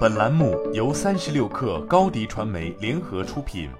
[0.00, 3.70] 本栏目由三十六氪高低传媒联合出品。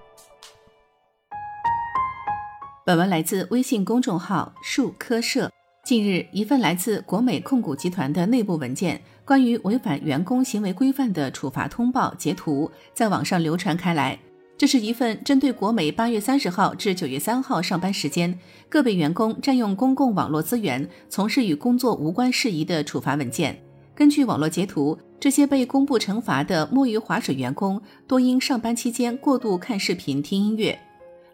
[2.86, 5.50] 本文来自微信公众号数科社。
[5.84, 14.18] 近日，一份来自国美控股集团的内部文件，关于违反员工行为规范的处罚通报截图在网上流传开来。
[14.56, 18.38] 这是一份针对国美八月三十号至九月三号上班时间
[18.68, 23.58] 个别员工占用公共网络资源、从事与工作无关事宜的处罚文件。
[24.00, 30.80] 根据网络截图，这些被公布惩罚的摸鱼划水员工多因上班期间过度看视频、听音乐。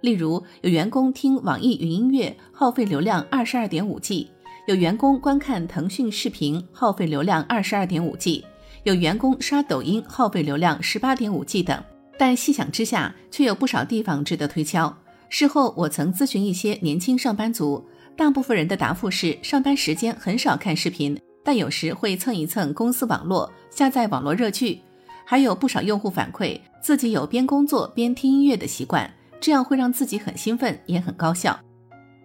[0.00, 4.28] 例如，有员工听网易云音乐耗费流量二十二点五 G，
[4.66, 8.44] 有员工观看腾讯视频耗费流量二十二点五 G，
[8.82, 11.80] 有员工刷抖音耗费流量十八点五 G 等。
[12.18, 14.92] 但细想之下，却有不少地方值得推敲。
[15.28, 21.16] 事后，我曾咨询一些年轻上班族，大部分人的答复是上班时间很少看视频。
[21.46, 24.80] 但有时会蹭一蹭公司网络，下载网络热剧，
[25.24, 29.08] 还有不少用户反馈自己有边工作边听音乐的习惯，
[29.40, 31.56] 这样会让自己很兴奋，也很高效。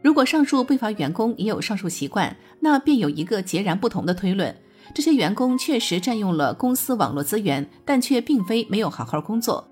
[0.02, 4.56] 如果上述被罚员工也有上述习惯，那便有一个截然不同的推论：
[4.96, 9.68] 这些员工确实占用了公司网络资源，但却并非没有好好工作。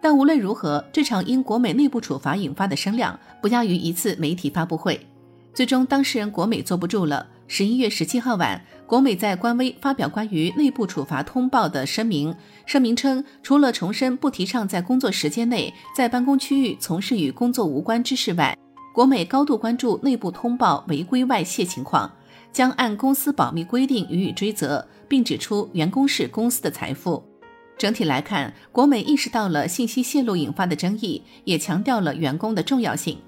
[0.00, 5.06] 但无论如何，这场因国美内部处罚引发的声量，不亚于一次媒体发布会。
[5.52, 7.26] 最终，当事人国美坐不住了。
[7.48, 12.32] 十一月十七号晚，国美在官微发表关于内部处罚通报的声明。
[12.66, 18.56] 声明称，除了重申不提倡在工作时间内在办公区域从事与工作无关之事外，
[18.94, 22.10] 国美高度关注内部通报违规外泄情况，
[22.52, 27.22] 将按公司保密规定予以追责，并指出员工是公司的财富。
[27.76, 33.18] 整体来看，国美意识到了信息泄露引发的争议，也强调了员工的重要性。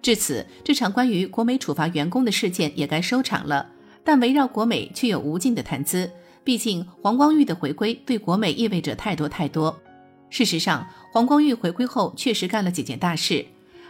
[0.00, 3.68] 至此，这场关于国美处罚员工的事件也该收场了。
[4.04, 6.10] 但围绕国美却有无尽的谈资，
[6.42, 9.80] 毕竟黄光裕的回归对国美意味着太多太多。
[10.30, 13.44] 事实上，黄光裕回归后确实干了几件大事。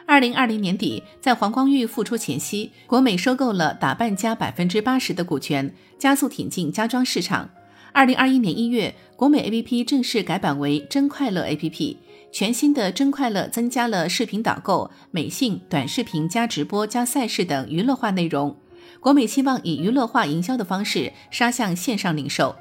[0.05, 7.49] 二零二零年底，在黄光裕复出前夕，国美收购了打扮家百分之八十的股权，加速挺进家装市场。
[7.93, 11.97] 二零二一年一月，国美 APP 正式改版为真快乐 APP。
[12.33, 18.57] 全新的真快乐增加了视频导购、美信、短视频加直播加赛事等娱乐化内容。
[19.01, 22.55] 国美希望以娱乐化营销的方式杀向线上零售。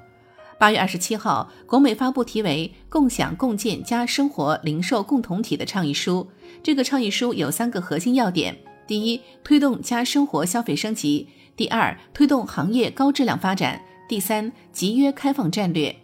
[0.57, 6.29] 八月二十七号，国美发布题为“共享共建加生活零售共同体”的倡议书。
[6.61, 8.55] 这个倡议书有三个核心要点：
[8.85, 15.95] 第一，推动加生活消费升级；第二，推动行业高质量发展；第三，集约开放战略。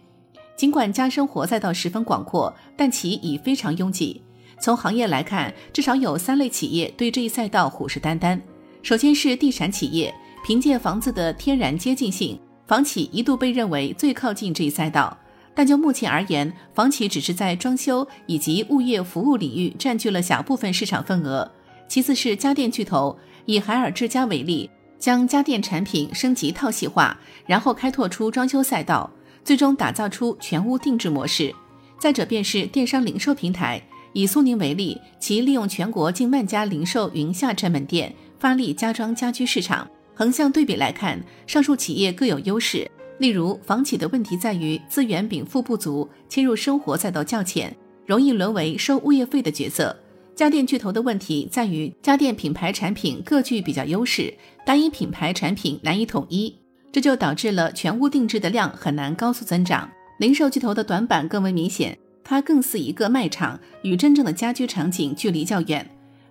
[0.56, 4.22] 尽管家生活赛道十分广阔，但其已非常拥挤。
[4.60, 8.40] 从行业来看，至少有三类企业对这一赛道虎视眈眈。
[8.88, 15.14] 首先是地产企业，凭借房子的天然接近性，房企一度被认为最靠近这一赛道。
[15.54, 21.50] 但就目前而言，房企只是在装修以及物业服务领域占据了小部分市场份额。
[21.86, 29.10] 其次是家电巨头，以海尔之家为例，将家电产品升级套系化，然后开拓出装修赛道。
[29.44, 31.54] 最终打造出全屋定制模式。
[31.98, 33.82] 再者便是电商零售平台，
[34.14, 39.88] 以苏宁为例，其利用全国近万家零售云下沉门店，发力家装家居市场。
[40.14, 42.90] 横向对比来看，上述企业各有优势。
[43.18, 49.96] 例如，房企的问题在于资源禀赋不足，切入生活赛道较浅，容易沦为收物业费的角色。
[50.34, 54.32] 家电巨头的问题在于家电品牌产品各具比较优势，
[54.64, 56.54] 单一品牌产品难以统一。
[56.92, 65.88] 这就导致了全屋定制的量很难高速增长，零售巨头的短板更为明显，它更似一个卖场，与真正的家居场景距离较远。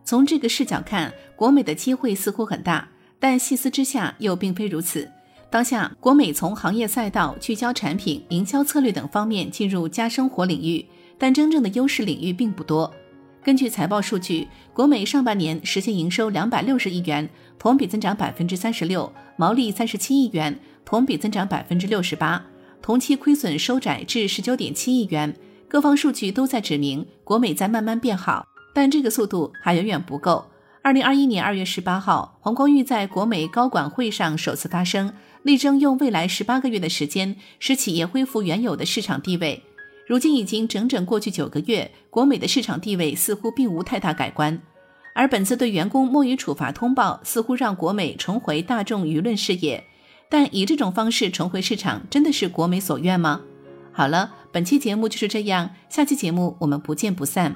[0.08, 2.88] 从这个视角看，国美的机会似乎很大，
[3.20, 5.06] 但细思之下又并非如此。
[5.50, 10.86] 当下，国美从行业赛道、聚焦产品、营销策略等方面进入家生活领域，
[11.18, 12.90] 但真正的优势领域并不多。
[13.44, 17.30] 根据财报数据，国美上半年实现营收两百六十亿元，
[17.60, 22.46] 同比增长百分之三十六，毛利三十七亿元，同比增长百分之六十八，
[22.82, 25.36] 同期亏损收窄至十九点七亿元。
[25.68, 28.48] 各方数据都在指明国美在慢慢变好，
[28.78, 30.46] 但这个速度还远远不够。
[30.84, 39.64] 二零二一年二月十八号，黄光裕在国美高管会上首次发声，力争用未来十八个月的时间，使企业恢复原有的市场地位。
[40.06, 44.62] 如今已经整整过去九个月，国美的市场地位似乎并无太大改观，
[45.16, 49.84] 而本次对员工摸鱼处罚通报似乎让国美重回大众舆论视野。
[50.30, 53.42] 但以这种方式重回市场，真的是国美所愿吗？
[53.92, 57.56] 好了，本期节目就是这样，下期节目我们不见不散。